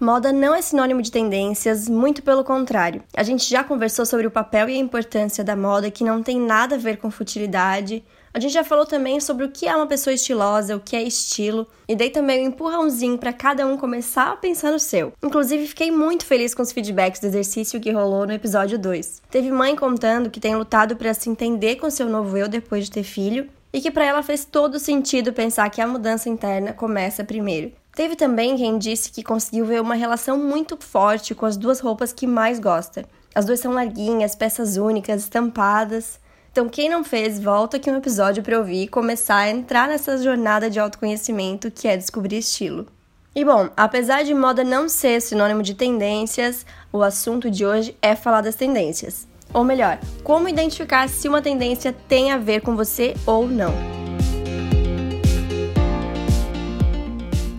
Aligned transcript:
Moda 0.00 0.32
não 0.32 0.54
é 0.54 0.62
sinônimo 0.62 1.02
de 1.02 1.10
tendências, 1.10 1.88
muito 1.88 2.22
pelo 2.22 2.44
contrário. 2.44 3.02
A 3.16 3.24
gente 3.24 3.50
já 3.50 3.64
conversou 3.64 4.06
sobre 4.06 4.28
o 4.28 4.30
papel 4.30 4.68
e 4.68 4.74
a 4.74 4.78
importância 4.78 5.42
da 5.42 5.56
moda 5.56 5.90
que 5.90 6.04
não 6.04 6.22
tem 6.22 6.40
nada 6.40 6.76
a 6.76 6.78
ver 6.78 6.98
com 6.98 7.10
futilidade. 7.10 8.04
A 8.32 8.38
gente 8.38 8.52
já 8.52 8.62
falou 8.62 8.86
também 8.86 9.18
sobre 9.18 9.44
o 9.44 9.50
que 9.50 9.66
é 9.66 9.74
uma 9.74 9.88
pessoa 9.88 10.14
estilosa, 10.14 10.76
o 10.76 10.80
que 10.80 10.94
é 10.94 11.02
estilo, 11.02 11.66
e 11.88 11.96
dei 11.96 12.10
também 12.10 12.44
um 12.44 12.50
empurrãozinho 12.50 13.18
para 13.18 13.32
cada 13.32 13.66
um 13.66 13.76
começar 13.76 14.30
a 14.30 14.36
pensar 14.36 14.70
no 14.70 14.78
seu. 14.78 15.12
Inclusive, 15.20 15.66
fiquei 15.66 15.90
muito 15.90 16.24
feliz 16.24 16.54
com 16.54 16.62
os 16.62 16.70
feedbacks 16.70 17.20
do 17.20 17.26
exercício 17.26 17.80
que 17.80 17.90
rolou 17.90 18.24
no 18.24 18.32
episódio 18.32 18.78
2. 18.78 19.22
Teve 19.28 19.50
mãe 19.50 19.74
contando 19.74 20.30
que 20.30 20.38
tem 20.38 20.54
lutado 20.54 20.94
para 20.94 21.12
se 21.12 21.28
entender 21.28 21.74
com 21.74 21.90
seu 21.90 22.08
novo 22.08 22.36
eu 22.36 22.46
depois 22.46 22.84
de 22.84 22.92
ter 22.92 23.02
filho, 23.02 23.50
e 23.72 23.80
que 23.80 23.90
para 23.90 24.04
ela 24.04 24.22
fez 24.22 24.44
todo 24.44 24.78
sentido 24.78 25.32
pensar 25.32 25.68
que 25.70 25.80
a 25.80 25.86
mudança 25.88 26.28
interna 26.28 26.72
começa 26.72 27.24
primeiro. 27.24 27.72
Teve 27.98 28.14
também 28.14 28.56
quem 28.56 28.78
disse 28.78 29.10
que 29.10 29.24
conseguiu 29.24 29.66
ver 29.66 29.80
uma 29.80 29.96
relação 29.96 30.38
muito 30.38 30.76
forte 30.76 31.34
com 31.34 31.44
as 31.44 31.56
duas 31.56 31.80
roupas 31.80 32.12
que 32.12 32.28
mais 32.28 32.60
gosta. 32.60 33.04
As 33.34 33.44
duas 33.44 33.58
são 33.58 33.72
larguinhas, 33.72 34.36
peças 34.36 34.76
únicas, 34.76 35.22
estampadas. 35.22 36.20
Então, 36.52 36.68
quem 36.68 36.88
não 36.88 37.02
fez, 37.02 37.42
volta 37.42 37.76
aqui 37.76 37.90
um 37.90 37.96
episódio 37.96 38.40
para 38.40 38.56
ouvir 38.56 38.84
e 38.84 38.88
começar 38.88 39.38
a 39.38 39.50
entrar 39.50 39.88
nessa 39.88 40.16
jornada 40.16 40.70
de 40.70 40.78
autoconhecimento 40.78 41.72
que 41.72 41.88
é 41.88 41.96
descobrir 41.96 42.38
estilo. 42.38 42.86
E 43.34 43.44
bom, 43.44 43.68
apesar 43.76 44.22
de 44.22 44.32
moda 44.32 44.62
não 44.62 44.88
ser 44.88 45.20
sinônimo 45.20 45.64
de 45.64 45.74
tendências, 45.74 46.64
o 46.92 47.02
assunto 47.02 47.50
de 47.50 47.66
hoje 47.66 47.96
é 48.00 48.14
falar 48.14 48.42
das 48.42 48.54
tendências. 48.54 49.26
Ou 49.52 49.64
melhor, 49.64 49.98
como 50.22 50.48
identificar 50.48 51.08
se 51.08 51.28
uma 51.28 51.42
tendência 51.42 51.92
tem 52.06 52.30
a 52.30 52.38
ver 52.38 52.60
com 52.60 52.76
você 52.76 53.16
ou 53.26 53.48
não. 53.48 53.97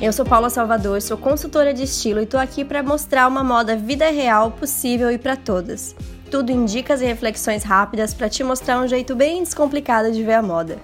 Eu 0.01 0.13
sou 0.13 0.23
Paula 0.23 0.49
Salvador, 0.49 1.01
sou 1.01 1.17
consultora 1.17 1.73
de 1.73 1.83
estilo 1.83 2.21
e 2.21 2.25
tô 2.25 2.37
aqui 2.37 2.63
para 2.63 2.81
mostrar 2.81 3.27
uma 3.27 3.43
moda 3.43 3.75
vida 3.75 4.09
real 4.09 4.49
possível 4.49 5.11
e 5.11 5.17
para 5.17 5.35
todas. 5.35 5.93
Tudo 6.31 6.53
em 6.53 6.63
dicas 6.63 7.01
e 7.01 7.05
reflexões 7.05 7.63
rápidas 7.63 8.13
para 8.13 8.29
te 8.29 8.41
mostrar 8.41 8.79
um 8.79 8.87
jeito 8.87 9.13
bem 9.13 9.43
descomplicado 9.43 10.09
de 10.13 10.23
ver 10.23 10.35
a 10.35 10.41
moda. 10.41 10.79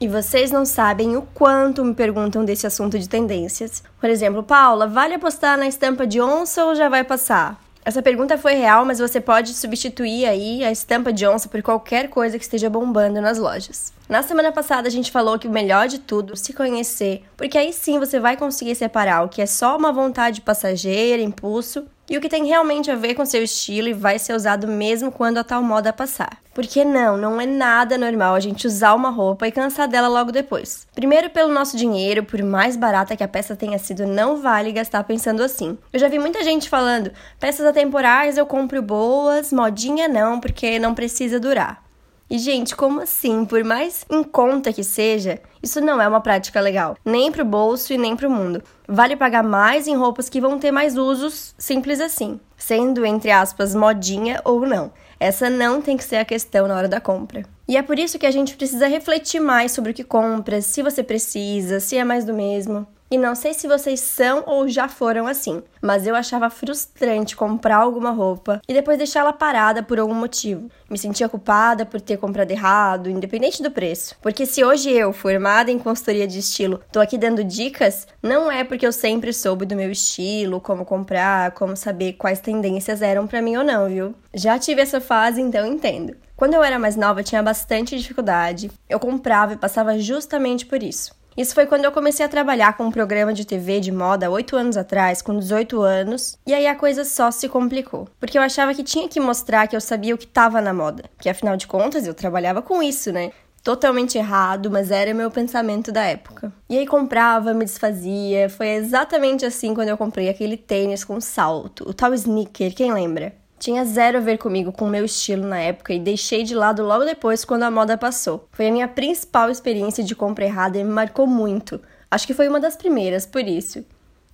E 0.00 0.06
vocês 0.06 0.52
não 0.52 0.64
sabem 0.64 1.16
o 1.16 1.22
quanto 1.22 1.84
me 1.84 1.92
perguntam 1.92 2.44
desse 2.44 2.68
assunto 2.68 2.96
de 2.96 3.08
tendências. 3.08 3.82
Por 4.00 4.08
exemplo, 4.08 4.44
Paula, 4.44 4.86
vale 4.86 5.14
apostar 5.14 5.58
na 5.58 5.66
estampa 5.66 6.06
de 6.06 6.20
onça 6.20 6.64
ou 6.64 6.76
já 6.76 6.88
vai 6.88 7.02
passar? 7.02 7.63
Essa 7.84 8.00
pergunta 8.00 8.38
foi 8.38 8.54
real, 8.54 8.82
mas 8.86 8.98
você 8.98 9.20
pode 9.20 9.52
substituir 9.52 10.24
aí 10.24 10.64
a 10.64 10.72
estampa 10.72 11.12
de 11.12 11.26
onça 11.26 11.50
por 11.50 11.62
qualquer 11.62 12.08
coisa 12.08 12.38
que 12.38 12.44
esteja 12.44 12.70
bombando 12.70 13.20
nas 13.20 13.38
lojas. 13.38 13.92
Na 14.08 14.22
semana 14.22 14.50
passada 14.50 14.88
a 14.88 14.90
gente 14.90 15.12
falou 15.12 15.38
que 15.38 15.46
o 15.46 15.50
melhor 15.50 15.86
de 15.86 15.98
tudo 15.98 16.32
é 16.32 16.36
se 16.36 16.54
conhecer, 16.54 17.22
porque 17.36 17.58
aí 17.58 17.74
sim 17.74 17.98
você 17.98 18.18
vai 18.18 18.38
conseguir 18.38 18.74
separar 18.74 19.22
o 19.22 19.28
que 19.28 19.42
é 19.42 19.46
só 19.46 19.76
uma 19.76 19.92
vontade 19.92 20.40
passageira, 20.40 21.22
impulso, 21.22 21.86
e 22.08 22.16
o 22.16 22.20
que 22.20 22.28
tem 22.28 22.46
realmente 22.46 22.90
a 22.90 22.96
ver 22.96 23.14
com 23.14 23.24
seu 23.24 23.42
estilo 23.42 23.88
e 23.88 23.92
vai 23.92 24.18
ser 24.18 24.34
usado 24.34 24.66
mesmo 24.66 25.10
quando 25.10 25.38
a 25.38 25.44
tal 25.44 25.62
moda 25.62 25.92
passar. 25.92 26.38
Porque 26.54 26.84
não, 26.84 27.16
não 27.16 27.40
é 27.40 27.46
nada 27.46 27.98
normal 27.98 28.34
a 28.34 28.40
gente 28.40 28.66
usar 28.66 28.94
uma 28.94 29.10
roupa 29.10 29.48
e 29.48 29.52
cansar 29.52 29.88
dela 29.88 30.06
logo 30.06 30.30
depois. 30.30 30.86
Primeiro, 30.94 31.28
pelo 31.30 31.52
nosso 31.52 31.76
dinheiro, 31.76 32.22
por 32.22 32.40
mais 32.42 32.76
barata 32.76 33.16
que 33.16 33.24
a 33.24 33.28
peça 33.28 33.56
tenha 33.56 33.78
sido, 33.78 34.06
não 34.06 34.40
vale 34.40 34.70
gastar 34.70 35.02
pensando 35.02 35.42
assim. 35.42 35.76
Eu 35.92 35.98
já 35.98 36.06
vi 36.06 36.18
muita 36.18 36.44
gente 36.44 36.68
falando: 36.68 37.10
peças 37.40 37.66
atemporais 37.66 38.38
eu 38.38 38.46
compro 38.46 38.80
boas, 38.80 39.52
modinha 39.52 40.06
não, 40.06 40.38
porque 40.38 40.78
não 40.78 40.94
precisa 40.94 41.40
durar. 41.40 41.83
E, 42.28 42.38
gente, 42.38 42.74
como 42.74 43.00
assim? 43.00 43.44
Por 43.44 43.62
mais 43.62 44.04
em 44.10 44.22
conta 44.22 44.72
que 44.72 44.82
seja, 44.82 45.40
isso 45.62 45.80
não 45.80 46.00
é 46.00 46.08
uma 46.08 46.20
prática 46.20 46.60
legal, 46.60 46.96
nem 47.04 47.30
pro 47.30 47.44
bolso 47.44 47.92
e 47.92 47.98
nem 47.98 48.16
pro 48.16 48.30
mundo. 48.30 48.62
Vale 48.88 49.14
pagar 49.14 49.42
mais 49.42 49.86
em 49.86 49.94
roupas 49.94 50.28
que 50.28 50.40
vão 50.40 50.58
ter 50.58 50.70
mais 50.70 50.96
usos, 50.96 51.54
simples 51.58 52.00
assim, 52.00 52.40
sendo, 52.56 53.04
entre 53.04 53.30
aspas, 53.30 53.74
modinha 53.74 54.40
ou 54.44 54.66
não. 54.66 54.90
Essa 55.20 55.50
não 55.50 55.82
tem 55.82 55.96
que 55.96 56.04
ser 56.04 56.16
a 56.16 56.24
questão 56.24 56.66
na 56.66 56.76
hora 56.76 56.88
da 56.88 57.00
compra. 57.00 57.44
E 57.68 57.76
é 57.76 57.82
por 57.82 57.98
isso 57.98 58.18
que 58.18 58.26
a 58.26 58.30
gente 58.30 58.56
precisa 58.56 58.86
refletir 58.86 59.40
mais 59.40 59.72
sobre 59.72 59.92
o 59.92 59.94
que 59.94 60.04
compra, 60.04 60.60
se 60.60 60.82
você 60.82 61.02
precisa, 61.02 61.78
se 61.78 61.96
é 61.96 62.04
mais 62.04 62.24
do 62.24 62.34
mesmo. 62.34 62.86
E 63.14 63.16
não 63.16 63.36
sei 63.36 63.54
se 63.54 63.68
vocês 63.68 64.00
são 64.00 64.42
ou 64.44 64.66
já 64.66 64.88
foram 64.88 65.28
assim, 65.28 65.62
mas 65.80 66.04
eu 66.04 66.16
achava 66.16 66.50
frustrante 66.50 67.36
comprar 67.36 67.76
alguma 67.76 68.10
roupa 68.10 68.60
e 68.66 68.74
depois 68.74 68.98
deixá-la 68.98 69.32
parada 69.32 69.84
por 69.84 70.00
algum 70.00 70.16
motivo. 70.16 70.68
Me 70.90 70.98
sentia 70.98 71.28
culpada 71.28 71.86
por 71.86 72.00
ter 72.00 72.16
comprado 72.16 72.50
errado, 72.50 73.08
independente 73.08 73.62
do 73.62 73.70
preço. 73.70 74.16
Porque 74.20 74.44
se 74.44 74.64
hoje 74.64 74.90
eu, 74.90 75.12
formada 75.12 75.70
em 75.70 75.78
consultoria 75.78 76.26
de 76.26 76.40
estilo, 76.40 76.80
tô 76.90 76.98
aqui 76.98 77.16
dando 77.16 77.44
dicas, 77.44 78.08
não 78.20 78.50
é 78.50 78.64
porque 78.64 78.84
eu 78.84 78.90
sempre 78.90 79.32
soube 79.32 79.64
do 79.64 79.76
meu 79.76 79.92
estilo, 79.92 80.60
como 80.60 80.84
comprar, 80.84 81.52
como 81.52 81.76
saber 81.76 82.14
quais 82.14 82.40
tendências 82.40 83.00
eram 83.00 83.28
para 83.28 83.40
mim 83.40 83.56
ou 83.56 83.62
não, 83.62 83.88
viu? 83.88 84.12
Já 84.34 84.58
tive 84.58 84.82
essa 84.82 85.00
fase, 85.00 85.40
então 85.40 85.64
entendo. 85.64 86.16
Quando 86.36 86.54
eu 86.54 86.64
era 86.64 86.80
mais 86.80 86.96
nova, 86.96 87.22
tinha 87.22 87.40
bastante 87.44 87.96
dificuldade. 87.96 88.72
Eu 88.88 88.98
comprava 88.98 89.52
e 89.52 89.56
passava 89.56 89.96
justamente 90.00 90.66
por 90.66 90.82
isso. 90.82 91.14
Isso 91.36 91.54
foi 91.54 91.66
quando 91.66 91.84
eu 91.84 91.92
comecei 91.92 92.24
a 92.24 92.28
trabalhar 92.28 92.76
com 92.76 92.84
um 92.84 92.90
programa 92.90 93.32
de 93.32 93.44
TV 93.44 93.80
de 93.80 93.90
moda 93.90 94.30
oito 94.30 94.56
anos 94.56 94.76
atrás, 94.76 95.20
com 95.20 95.36
18 95.36 95.82
anos, 95.82 96.38
e 96.46 96.54
aí 96.54 96.66
a 96.66 96.76
coisa 96.76 97.04
só 97.04 97.30
se 97.30 97.48
complicou. 97.48 98.08
Porque 98.20 98.38
eu 98.38 98.42
achava 98.42 98.72
que 98.72 98.84
tinha 98.84 99.08
que 99.08 99.18
mostrar 99.18 99.66
que 99.66 99.74
eu 99.74 99.80
sabia 99.80 100.14
o 100.14 100.18
que 100.18 100.26
estava 100.26 100.60
na 100.60 100.72
moda, 100.72 101.04
que 101.18 101.28
afinal 101.28 101.56
de 101.56 101.66
contas 101.66 102.06
eu 102.06 102.14
trabalhava 102.14 102.62
com 102.62 102.82
isso, 102.82 103.10
né? 103.12 103.32
Totalmente 103.64 104.18
errado, 104.18 104.70
mas 104.70 104.90
era 104.90 105.14
meu 105.14 105.30
pensamento 105.30 105.90
da 105.90 106.04
época. 106.04 106.52
E 106.68 106.78
aí 106.78 106.86
comprava, 106.86 107.54
me 107.54 107.64
desfazia. 107.64 108.48
Foi 108.50 108.68
exatamente 108.68 109.46
assim 109.46 109.74
quando 109.74 109.88
eu 109.88 109.96
comprei 109.96 110.28
aquele 110.28 110.58
tênis 110.58 111.02
com 111.02 111.18
salto, 111.18 111.88
o 111.88 111.94
tal 111.94 112.12
sneaker, 112.12 112.74
quem 112.74 112.92
lembra? 112.92 113.32
Tinha 113.64 113.82
zero 113.86 114.18
a 114.18 114.20
ver 114.20 114.36
comigo, 114.36 114.70
com 114.72 114.84
o 114.84 114.90
meu 114.90 115.06
estilo 115.06 115.46
na 115.46 115.58
época, 115.58 115.94
e 115.94 115.98
deixei 115.98 116.42
de 116.42 116.54
lado 116.54 116.82
logo 116.82 117.02
depois 117.02 117.46
quando 117.46 117.62
a 117.62 117.70
moda 117.70 117.96
passou. 117.96 118.46
Foi 118.52 118.68
a 118.68 118.70
minha 118.70 118.86
principal 118.86 119.48
experiência 119.48 120.04
de 120.04 120.14
compra 120.14 120.44
errada 120.44 120.76
e 120.76 120.84
me 120.84 120.90
marcou 120.90 121.26
muito. 121.26 121.80
Acho 122.10 122.26
que 122.26 122.34
foi 122.34 122.46
uma 122.46 122.60
das 122.60 122.76
primeiras, 122.76 123.24
por 123.24 123.42
isso. 123.42 123.82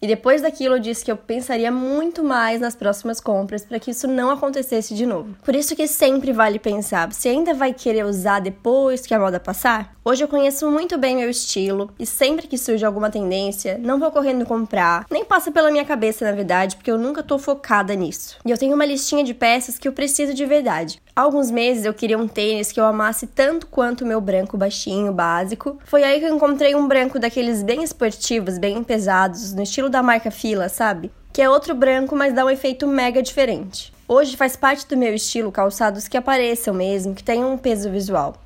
E 0.03 0.07
depois 0.07 0.41
daquilo 0.41 0.77
eu 0.77 0.81
disse 0.81 1.05
que 1.05 1.13
eu 1.13 1.17
pensaria 1.17 1.71
muito 1.71 2.25
mais 2.25 2.61
nas 2.61 2.75
próximas 2.75 3.21
compras 3.21 3.65
para 3.65 3.79
que 3.79 3.91
isso 3.91 4.09
não 4.09 4.31
acontecesse 4.31 4.95
de 4.95 5.05
novo. 5.05 5.37
Por 5.45 5.55
isso 5.55 5.77
que 5.77 5.87
sempre 5.87 6.33
vale 6.33 6.59
pensar, 6.59 7.13
você 7.13 7.29
ainda 7.29 7.53
vai 7.53 7.75
querer 7.75 8.07
usar 8.07 8.41
depois 8.41 9.05
que 9.05 9.13
a 9.13 9.19
moda 9.19 9.39
passar? 9.39 9.95
Hoje 10.03 10.25
eu 10.25 10.29
conheço 10.29 10.71
muito 10.71 10.97
bem 10.97 11.17
meu 11.17 11.29
estilo 11.29 11.93
e 11.99 12.07
sempre 12.07 12.47
que 12.47 12.57
surge 12.57 12.85
alguma 12.85 13.11
tendência, 13.11 13.77
não 13.79 13.99
vou 13.99 14.11
correndo 14.11 14.47
comprar, 14.47 15.05
nem 15.11 15.25
passa 15.25 15.53
pela 15.53 15.71
minha 15.71 15.85
cabeça 15.85 16.25
na 16.25 16.33
verdade, 16.33 16.77
porque 16.77 16.91
eu 16.91 16.99
nunca 16.99 17.23
tô 17.23 17.39
focada 17.39 17.95
nisso. 17.95 18.39
E 18.47 18.51
eu 18.51 18.57
tenho 18.57 18.75
uma 18.75 18.87
listinha 18.87 19.23
de 19.23 19.35
peças 19.35 19.79
que 19.79 19.87
eu 19.87 19.93
preciso 19.93 20.33
de 20.33 20.47
verdade. 20.47 21.01
Alguns 21.15 21.51
meses 21.51 21.85
eu 21.85 21.93
queria 21.93 22.17
um 22.17 22.29
tênis 22.29 22.71
que 22.71 22.81
eu 22.81 22.85
amasse 22.85 23.27
tanto 23.27 23.67
quanto 23.67 24.03
o 24.03 24.07
meu 24.07 24.21
branco 24.21 24.57
baixinho, 24.57 25.13
básico. 25.13 25.79
Foi 25.85 26.05
aí 26.05 26.21
que 26.21 26.27
eu 26.27 26.35
encontrei 26.35 26.75
um 26.75 26.87
branco 26.87 27.19
daqueles 27.19 27.63
bem 27.63 27.83
esportivos, 27.83 28.59
bem 28.59 28.83
pesados, 28.85 29.53
no 29.53 29.63
estilo 29.63 29.89
da 29.89 30.03
marca 30.03 30.31
Fila, 30.31 30.69
sabe? 30.69 31.11
Que 31.33 31.43
é 31.43 31.51
outro 31.51 31.75
branco, 31.75 32.15
mas 32.15 32.33
dá 32.33 32.45
um 32.45 32.51
efeito 32.51 32.87
mega 32.87 33.23
diferente. 33.23 33.93
Hoje 34.07 34.37
faz 34.37 34.57
parte 34.57 34.87
do 34.87 34.97
meu 34.97 35.15
estilo 35.15 35.53
calçados 35.53 36.09
que 36.09 36.17
apareçam 36.17 36.73
mesmo, 36.73 37.15
que 37.15 37.23
tenham 37.23 37.53
um 37.53 37.59
peso 37.59 37.91
visual. 37.91 38.37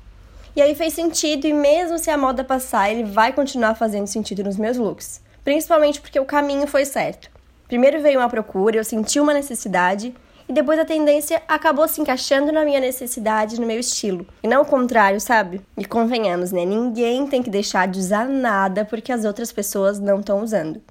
E 0.55 0.61
aí 0.61 0.73
fez 0.73 0.93
sentido, 0.93 1.45
e 1.45 1.53
mesmo 1.53 1.97
se 1.97 2.09
a 2.09 2.17
moda 2.17 2.43
passar, 2.43 2.89
ele 2.89 3.03
vai 3.03 3.33
continuar 3.33 3.75
fazendo 3.75 4.07
sentido 4.07 4.43
nos 4.43 4.57
meus 4.57 4.77
looks. 4.77 5.21
Principalmente 5.43 6.01
porque 6.01 6.19
o 6.19 6.25
caminho 6.25 6.65
foi 6.65 6.85
certo. 6.85 7.29
Primeiro 7.67 8.01
veio 8.01 8.19
uma 8.19 8.29
procura, 8.29 8.77
eu 8.77 8.83
senti 8.83 9.19
uma 9.19 9.33
necessidade, 9.33 10.15
e 10.47 10.53
depois 10.53 10.79
a 10.79 10.85
tendência 10.85 11.41
acabou 11.47 11.87
se 11.87 11.99
encaixando 11.99 12.51
na 12.51 12.63
minha 12.63 12.79
necessidade, 12.79 13.59
no 13.59 13.65
meu 13.65 13.79
estilo. 13.79 14.27
E 14.43 14.47
não 14.47 14.61
o 14.61 14.65
contrário, 14.65 15.19
sabe? 15.19 15.61
E 15.77 15.85
convenhamos, 15.85 16.51
né? 16.51 16.63
Ninguém 16.65 17.25
tem 17.25 17.41
que 17.41 17.49
deixar 17.49 17.87
de 17.87 17.99
usar 17.99 18.27
nada 18.27 18.85
porque 18.85 19.11
as 19.11 19.25
outras 19.25 19.51
pessoas 19.51 19.99
não 19.99 20.19
estão 20.19 20.43
usando. 20.43 20.81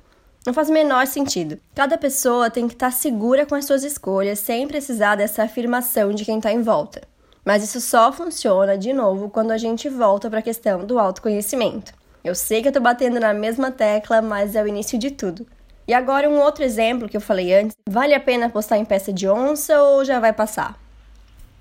Não 0.44 0.52
faz 0.52 0.68
o 0.68 0.72
menor 0.72 1.06
sentido. 1.06 1.58
Cada 1.74 1.96
pessoa 1.96 2.50
tem 2.50 2.66
que 2.66 2.74
estar 2.74 2.90
tá 2.90 2.96
segura 2.96 3.46
com 3.46 3.54
as 3.54 3.64
suas 3.64 3.84
escolhas 3.84 4.40
sem 4.40 4.66
precisar 4.66 5.16
dessa 5.16 5.44
afirmação 5.44 6.12
de 6.12 6.24
quem 6.24 6.36
está 6.36 6.52
em 6.52 6.60
volta. 6.60 7.02
Mas 7.44 7.62
isso 7.62 7.80
só 7.80 8.12
funciona, 8.12 8.76
de 8.76 8.92
novo, 8.92 9.30
quando 9.30 9.52
a 9.52 9.58
gente 9.58 9.88
volta 9.88 10.28
para 10.28 10.40
a 10.40 10.42
questão 10.42 10.84
do 10.84 10.98
autoconhecimento. 10.98 11.94
Eu 12.22 12.34
sei 12.34 12.60
que 12.62 12.68
eu 12.68 12.72
tô 12.72 12.80
batendo 12.80 13.20
na 13.20 13.32
mesma 13.34 13.70
tecla, 13.70 14.20
mas 14.20 14.56
é 14.56 14.62
o 14.62 14.66
início 14.66 14.98
de 14.98 15.10
tudo. 15.10 15.46
E 15.86 15.92
agora 15.92 16.28
um 16.28 16.40
outro 16.40 16.64
exemplo 16.64 17.08
que 17.08 17.16
eu 17.16 17.20
falei 17.20 17.54
antes: 17.54 17.76
vale 17.88 18.14
a 18.14 18.20
pena 18.20 18.46
apostar 18.46 18.78
em 18.78 18.84
peça 18.84 19.12
de 19.12 19.28
onça 19.28 19.82
ou 19.82 20.04
já 20.04 20.18
vai 20.18 20.32
passar? 20.32 20.78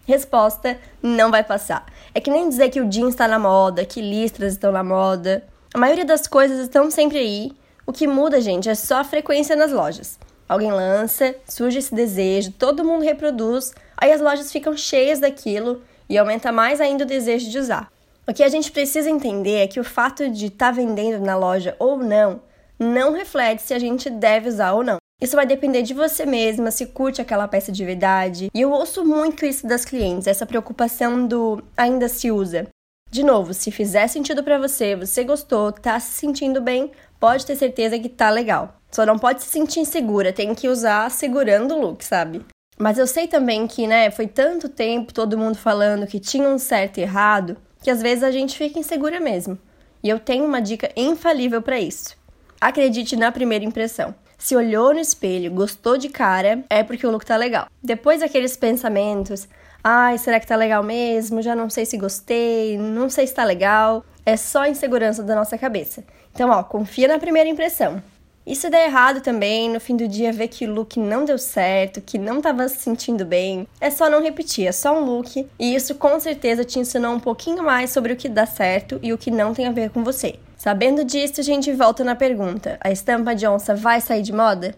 Resposta: 0.06 0.78
não 1.02 1.30
vai 1.30 1.44
passar. 1.44 1.86
É 2.14 2.22
que 2.22 2.32
nem 2.32 2.48
dizer 2.48 2.70
que 2.70 2.80
o 2.80 2.88
jeans 2.88 3.10
está 3.10 3.28
na 3.28 3.40
moda, 3.40 3.86
que 3.86 4.02
listras 4.02 4.54
estão 4.54 4.72
na 4.72 4.84
moda. 4.84 5.44
A 5.74 5.78
maioria 5.78 6.06
das 6.06 6.28
coisas 6.28 6.60
estão 6.60 6.90
sempre 6.90 7.18
aí. 7.18 7.52
O 7.86 7.92
que 7.92 8.08
muda, 8.08 8.40
gente, 8.40 8.70
é 8.70 8.76
só 8.76 8.98
a 8.98 9.04
frequência 9.04 9.56
nas 9.56 9.72
lojas. 9.72 10.18
Alguém 10.48 10.72
lança, 10.72 11.36
surge 11.46 11.80
esse 11.80 11.94
desejo, 11.94 12.52
todo 12.52 12.84
mundo 12.84 13.04
reproduz, 13.04 13.74
aí 13.98 14.12
as 14.12 14.22
lojas 14.22 14.52
ficam 14.52 14.78
cheias 14.78 15.20
daquilo 15.20 15.82
e 16.08 16.18
aumenta 16.18 16.52
mais 16.52 16.80
ainda 16.80 17.04
o 17.04 17.08
desejo 17.08 17.50
de 17.50 17.58
usar. 17.58 17.92
O 18.28 18.34
que 18.34 18.44
a 18.44 18.48
gente 18.48 18.72
precisa 18.72 19.10
entender 19.10 19.64
é 19.64 19.68
que 19.68 19.80
o 19.80 19.84
fato 19.84 20.30
de 20.30 20.46
estar 20.46 20.68
tá 20.68 20.72
vendendo 20.72 21.26
na 21.26 21.36
loja 21.36 21.76
ou 21.80 21.98
não 21.98 22.40
não 22.84 23.14
reflete 23.14 23.62
se 23.62 23.74
a 23.74 23.80
gente 23.80 24.10
deve 24.10 24.50
usar 24.50 24.74
ou 24.74 24.84
não. 24.84 24.98
Isso 25.22 25.36
vai 25.36 25.46
depender 25.46 25.84
de 25.84 25.94
você 25.94 26.26
mesma, 26.26 26.70
se 26.70 26.88
curte 26.88 27.22
aquela 27.22 27.48
peça 27.48 27.72
de 27.72 27.86
verdade. 27.86 28.50
E 28.54 28.62
eu 28.62 28.72
ouço 28.72 29.06
muito 29.06 29.46
isso 29.46 29.66
das 29.66 29.86
clientes, 29.86 30.28
essa 30.28 30.46
preocupação 30.46 31.26
do 31.26 31.64
ainda 31.78 32.10
se 32.10 32.30
usa. 32.30 32.68
De 33.10 33.24
novo, 33.24 33.54
se 33.54 33.72
fizer 33.72 34.08
sentido 34.08 34.44
para 34.44 34.58
você, 34.58 34.96
você 34.96 35.24
gostou, 35.24 35.72
tá 35.72 36.00
se 36.00 36.12
sentindo 36.12 36.60
bem, 36.60 36.92
pode 37.20 37.46
ter 37.46 37.56
certeza 37.56 37.98
que 37.98 38.10
tá 38.10 38.30
legal. 38.30 38.76
Só 38.92 39.06
não 39.06 39.18
pode 39.18 39.44
se 39.44 39.50
sentir 39.50 39.80
insegura, 39.80 40.34
tem 40.34 40.54
que 40.54 40.68
usar 40.68 41.10
segurando 41.10 41.76
o 41.76 41.80
look, 41.80 42.04
sabe? 42.04 42.44
Mas 42.78 42.98
eu 42.98 43.08
sei 43.08 43.28
também 43.28 43.68
que, 43.68 43.88
né, 43.88 44.10
foi 44.10 44.28
tanto 44.28 44.68
tempo 44.68 45.14
todo 45.14 45.38
mundo 45.38 45.56
falando 45.58 46.08
que 46.08 46.20
tinha 46.20 46.50
um 46.50 46.58
certo 46.58 46.98
e 46.98 47.02
errado, 47.02 47.56
que 47.82 47.92
às 47.92 48.02
vezes 48.02 48.24
a 48.24 48.32
gente 48.32 48.58
fica 48.58 48.80
insegura 48.80 49.20
mesmo. 49.20 49.58
E 50.04 50.10
eu 50.10 50.20
tenho 50.20 50.44
uma 50.44 50.60
dica 50.60 50.92
infalível 50.96 51.62
para 51.62 51.80
isso. 51.80 52.18
Acredite 52.64 53.18
na 53.18 53.30
primeira 53.30 53.66
impressão. 53.66 54.16
Se 54.38 54.56
olhou 54.56 54.94
no 54.94 55.00
espelho, 55.02 55.52
gostou 55.52 55.98
de 55.98 56.08
cara, 56.08 56.64
é 56.70 56.82
porque 56.82 57.06
o 57.06 57.12
look 57.12 57.26
tá 57.26 57.36
legal. 57.36 57.68
Depois 57.84 58.22
daqueles 58.22 58.56
pensamentos, 58.56 59.50
ai, 59.84 60.18
será 60.18 60.40
que 60.40 60.48
tá 60.48 60.56
legal 60.56 60.82
mesmo? 60.82 61.42
Já 61.42 61.58
não 61.58 61.70
sei 61.70 61.86
se 61.86 61.98
gostei, 61.98 62.78
não 62.78 63.10
sei 63.10 63.28
se 63.28 63.34
tá 63.34 63.44
legal. 63.44 64.06
É 64.26 64.38
só 64.38 64.66
insegurança 64.66 65.22
da 65.24 65.36
nossa 65.36 65.58
cabeça. 65.58 66.06
Então, 66.34 66.52
ó, 66.52 66.64
confia 66.64 67.10
na 67.10 67.20
primeira 67.20 67.50
impressão. 67.50 68.02
E 68.48 68.56
se 68.56 68.70
der 68.70 68.86
errado 68.86 69.20
também, 69.20 69.70
no 69.70 69.82
fim 69.82 69.98
do 69.98 70.08
dia 70.08 70.32
ver 70.32 70.48
que 70.48 70.66
o 70.66 70.74
look 70.74 70.98
não 70.98 71.26
deu 71.26 71.38
certo, 71.38 72.00
que 72.00 72.18
não 72.18 72.38
estava 72.38 72.70
se 72.70 72.78
sentindo 72.78 73.26
bem, 73.26 73.68
é 73.82 73.90
só 73.90 74.10
não 74.10 74.24
repetir, 74.24 74.68
é 74.68 74.72
só 74.72 74.98
um 74.98 75.04
look, 75.04 75.46
e 75.60 75.76
isso 75.76 75.96
com 75.96 76.18
certeza 76.18 76.64
te 76.64 76.80
ensinou 76.80 77.14
um 77.14 77.20
pouquinho 77.20 77.62
mais 77.62 77.90
sobre 77.90 78.14
o 78.14 78.16
que 78.16 78.30
dá 78.30 78.46
certo 78.46 79.00
e 79.04 79.12
o 79.12 79.18
que 79.18 79.32
não 79.32 79.54
tem 79.54 79.68
a 79.68 79.72
ver 79.72 79.90
com 79.90 80.02
você. 80.02 80.40
Sabendo 80.64 81.04
disso, 81.04 81.42
a 81.42 81.44
gente 81.44 81.74
volta 81.74 82.06
na 82.06 82.16
pergunta: 82.16 82.78
a 82.80 82.90
estampa 82.90 83.36
de 83.36 83.46
onça 83.46 83.76
vai 83.76 84.00
sair 84.00 84.22
de 84.22 84.32
moda? 84.32 84.74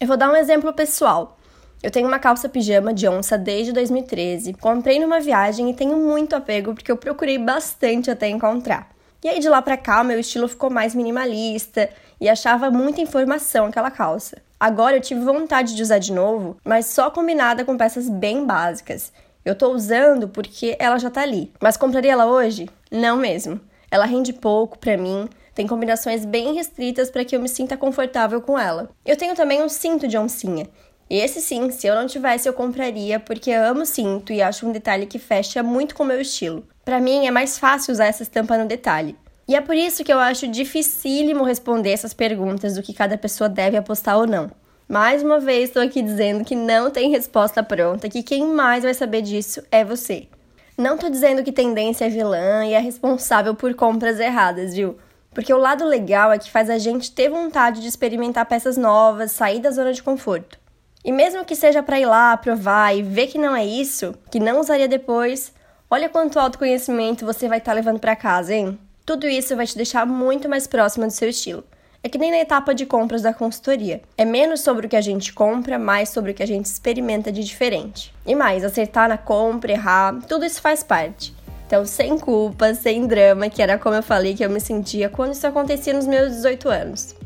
Eu 0.00 0.06
vou 0.06 0.16
dar 0.16 0.30
um 0.30 0.34
exemplo 0.34 0.72
pessoal. 0.72 1.36
Eu 1.82 1.90
tenho 1.90 2.08
uma 2.08 2.18
calça 2.18 2.48
pijama 2.48 2.94
de 2.94 3.06
onça 3.06 3.36
desde 3.36 3.70
2013, 3.70 4.54
comprei 4.54 4.98
numa 4.98 5.20
viagem 5.20 5.68
e 5.68 5.74
tenho 5.74 5.98
muito 5.98 6.34
apego 6.34 6.72
porque 6.72 6.90
eu 6.90 6.96
procurei 6.96 7.36
bastante 7.36 8.10
até 8.10 8.28
encontrar. 8.28 8.88
E 9.22 9.28
aí 9.28 9.38
de 9.38 9.50
lá 9.50 9.60
pra 9.60 9.76
cá, 9.76 10.02
meu 10.02 10.18
estilo 10.18 10.48
ficou 10.48 10.70
mais 10.70 10.94
minimalista 10.94 11.90
e 12.18 12.30
achava 12.30 12.70
muita 12.70 13.02
informação 13.02 13.66
aquela 13.66 13.90
calça. 13.90 14.38
Agora 14.58 14.96
eu 14.96 15.02
tive 15.02 15.20
vontade 15.20 15.76
de 15.76 15.82
usar 15.82 15.98
de 15.98 16.14
novo, 16.14 16.56
mas 16.64 16.86
só 16.86 17.10
combinada 17.10 17.62
com 17.62 17.76
peças 17.76 18.08
bem 18.08 18.46
básicas. 18.46 19.12
Eu 19.44 19.54
tô 19.54 19.70
usando 19.70 20.30
porque 20.30 20.76
ela 20.78 20.96
já 20.96 21.10
tá 21.10 21.20
ali. 21.20 21.52
Mas 21.60 21.76
compraria 21.76 22.12
ela 22.12 22.24
hoje? 22.24 22.70
Não 22.90 23.18
mesmo. 23.18 23.60
Ela 23.90 24.04
rende 24.04 24.32
pouco 24.32 24.78
para 24.78 24.96
mim, 24.96 25.28
tem 25.54 25.66
combinações 25.66 26.24
bem 26.24 26.54
restritas 26.54 27.10
para 27.10 27.24
que 27.24 27.34
eu 27.34 27.40
me 27.40 27.48
sinta 27.48 27.76
confortável 27.76 28.40
com 28.40 28.58
ela. 28.58 28.90
Eu 29.04 29.16
tenho 29.16 29.34
também 29.34 29.62
um 29.62 29.68
cinto 29.68 30.06
de 30.06 30.18
oncinha. 30.18 30.66
Esse 31.08 31.40
sim, 31.40 31.70
se 31.70 31.86
eu 31.86 31.94
não 31.94 32.06
tivesse, 32.06 32.48
eu 32.48 32.52
compraria 32.52 33.20
porque 33.20 33.52
amo 33.52 33.86
cinto 33.86 34.32
e 34.32 34.42
acho 34.42 34.66
um 34.66 34.72
detalhe 34.72 35.06
que 35.06 35.18
fecha 35.18 35.62
muito 35.62 35.94
com 35.94 36.02
o 36.02 36.06
meu 36.06 36.20
estilo. 36.20 36.66
Para 36.84 37.00
mim 37.00 37.26
é 37.26 37.30
mais 37.30 37.58
fácil 37.58 37.92
usar 37.92 38.06
essa 38.06 38.22
estampa 38.22 38.58
no 38.58 38.66
detalhe. 38.66 39.16
E 39.48 39.54
é 39.54 39.60
por 39.60 39.76
isso 39.76 40.02
que 40.02 40.12
eu 40.12 40.18
acho 40.18 40.48
dificílimo 40.48 41.44
responder 41.44 41.90
essas 41.90 42.12
perguntas 42.12 42.74
do 42.74 42.82
que 42.82 42.92
cada 42.92 43.16
pessoa 43.16 43.48
deve 43.48 43.76
apostar 43.76 44.18
ou 44.18 44.26
não. 44.26 44.50
Mais 44.88 45.22
uma 45.22 45.38
vez 45.38 45.68
estou 45.68 45.82
aqui 45.82 46.02
dizendo 46.02 46.44
que 46.44 46.54
não 46.54 46.90
tem 46.90 47.10
resposta 47.10 47.62
pronta, 47.62 48.08
que 48.08 48.22
quem 48.22 48.44
mais 48.44 48.82
vai 48.82 48.92
saber 48.92 49.22
disso 49.22 49.62
é 49.70 49.84
você. 49.84 50.28
Não 50.76 50.98
tô 50.98 51.08
dizendo 51.08 51.42
que 51.42 51.50
tendência 51.50 52.04
é 52.04 52.08
vilã 52.10 52.66
e 52.66 52.74
é 52.74 52.78
responsável 52.78 53.54
por 53.54 53.72
compras 53.74 54.20
erradas, 54.20 54.74
viu? 54.74 54.98
Porque 55.32 55.52
o 55.52 55.58
lado 55.58 55.86
legal 55.86 56.30
é 56.30 56.38
que 56.38 56.50
faz 56.50 56.68
a 56.68 56.76
gente 56.76 57.12
ter 57.12 57.30
vontade 57.30 57.80
de 57.80 57.88
experimentar 57.88 58.44
peças 58.44 58.76
novas, 58.76 59.32
sair 59.32 59.58
da 59.58 59.70
zona 59.70 59.94
de 59.94 60.02
conforto. 60.02 60.58
E 61.02 61.10
mesmo 61.10 61.46
que 61.46 61.56
seja 61.56 61.82
para 61.82 61.98
ir 61.98 62.04
lá, 62.04 62.36
provar 62.36 62.94
e 62.94 63.02
ver 63.02 63.28
que 63.28 63.38
não 63.38 63.56
é 63.56 63.64
isso, 63.64 64.14
que 64.30 64.38
não 64.38 64.60
usaria 64.60 64.86
depois, 64.86 65.50
olha 65.90 66.10
quanto 66.10 66.38
autoconhecimento 66.38 67.24
você 67.24 67.48
vai 67.48 67.56
estar 67.56 67.70
tá 67.70 67.76
levando 67.76 67.98
para 67.98 68.14
casa, 68.14 68.54
hein? 68.54 68.78
Tudo 69.06 69.26
isso 69.26 69.56
vai 69.56 69.66
te 69.66 69.76
deixar 69.76 70.04
muito 70.04 70.46
mais 70.46 70.66
próxima 70.66 71.06
do 71.06 71.12
seu 71.12 71.30
estilo. 71.30 71.64
É 72.06 72.08
que 72.08 72.18
nem 72.18 72.30
na 72.30 72.38
etapa 72.38 72.72
de 72.72 72.86
compras 72.86 73.22
da 73.22 73.34
consultoria. 73.34 74.00
É 74.16 74.24
menos 74.24 74.60
sobre 74.60 74.86
o 74.86 74.88
que 74.88 74.94
a 74.94 75.00
gente 75.00 75.32
compra, 75.32 75.76
mais 75.76 76.10
sobre 76.10 76.30
o 76.30 76.34
que 76.34 76.42
a 76.44 76.46
gente 76.46 76.66
experimenta 76.66 77.32
de 77.32 77.42
diferente. 77.42 78.14
E 78.24 78.32
mais, 78.32 78.62
acertar 78.62 79.08
na 79.08 79.18
compra, 79.18 79.72
errar, 79.72 80.14
tudo 80.28 80.44
isso 80.44 80.60
faz 80.60 80.84
parte. 80.84 81.34
Então, 81.66 81.84
sem 81.84 82.16
culpa, 82.16 82.72
sem 82.74 83.08
drama, 83.08 83.48
que 83.48 83.60
era 83.60 83.76
como 83.76 83.96
eu 83.96 84.04
falei 84.04 84.36
que 84.36 84.44
eu 84.44 84.48
me 84.48 84.60
sentia 84.60 85.08
quando 85.08 85.32
isso 85.32 85.48
acontecia 85.48 85.92
nos 85.92 86.06
meus 86.06 86.30
18 86.30 86.68
anos. 86.68 87.16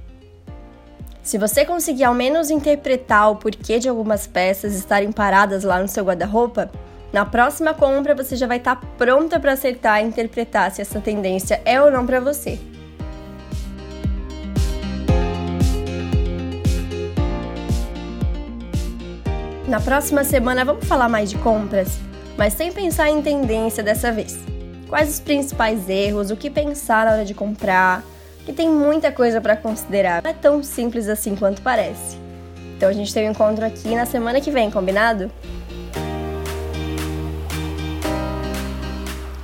Se 1.22 1.36
você 1.36 1.62
conseguir 1.66 2.04
ao 2.04 2.14
menos 2.14 2.50
interpretar 2.50 3.30
o 3.30 3.36
porquê 3.36 3.78
de 3.78 3.86
algumas 3.86 4.26
peças 4.26 4.74
estarem 4.74 5.12
paradas 5.12 5.62
lá 5.62 5.78
no 5.78 5.88
seu 5.88 6.06
guarda-roupa, 6.06 6.70
na 7.12 7.26
próxima 7.26 7.74
compra, 7.74 8.14
você 8.14 8.34
já 8.34 8.46
vai 8.46 8.56
estar 8.56 8.76
pronta 8.96 9.38
para 9.38 9.52
acertar 9.52 10.02
e 10.02 10.06
interpretar 10.06 10.70
se 10.70 10.80
essa 10.80 11.00
tendência 11.00 11.60
é 11.66 11.82
ou 11.82 11.90
não 11.90 12.06
para 12.06 12.18
você. 12.18 12.58
Na 19.70 19.78
próxima 19.80 20.24
semana 20.24 20.64
vamos 20.64 20.84
falar 20.84 21.08
mais 21.08 21.30
de 21.30 21.38
compras, 21.38 21.96
mas 22.36 22.54
sem 22.54 22.72
pensar 22.72 23.08
em 23.08 23.22
tendência 23.22 23.84
dessa 23.84 24.10
vez. 24.10 24.36
Quais 24.88 25.08
os 25.08 25.20
principais 25.20 25.88
erros, 25.88 26.32
o 26.32 26.36
que 26.36 26.50
pensar 26.50 27.06
na 27.06 27.12
hora 27.12 27.24
de 27.24 27.34
comprar, 27.34 28.02
que 28.44 28.52
tem 28.52 28.68
muita 28.68 29.12
coisa 29.12 29.40
para 29.40 29.54
considerar. 29.56 30.24
Não 30.24 30.30
é 30.32 30.34
tão 30.34 30.60
simples 30.60 31.08
assim 31.08 31.36
quanto 31.36 31.62
parece. 31.62 32.18
Então 32.76 32.88
a 32.88 32.92
gente 32.92 33.14
tem 33.14 33.28
um 33.28 33.30
encontro 33.30 33.64
aqui 33.64 33.94
na 33.94 34.06
semana 34.06 34.40
que 34.40 34.50
vem, 34.50 34.72
combinado? 34.72 35.30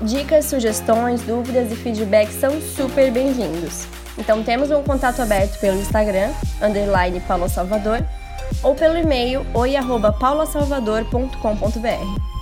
Dicas, 0.02 0.46
sugestões, 0.46 1.22
dúvidas 1.22 1.70
e 1.70 1.76
feedback 1.76 2.32
são 2.32 2.60
super 2.60 3.12
bem-vindos. 3.12 3.86
Então 4.18 4.42
temos 4.42 4.72
um 4.72 4.82
contato 4.82 5.22
aberto 5.22 5.60
pelo 5.60 5.78
Instagram, 5.78 6.32
underline 6.60 7.20
Paulo 7.20 7.48
Salvador, 7.48 8.04
ou 8.62 8.74
pelo 8.74 8.96
e-mail 8.96 9.44
oi.paulasalvador.com.br. 9.54 12.35